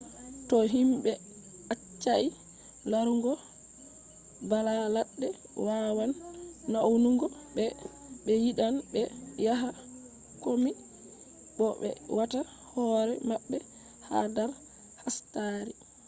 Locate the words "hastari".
15.01-15.73